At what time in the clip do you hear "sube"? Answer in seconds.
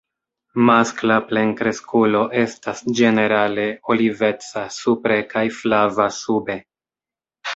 6.21-6.57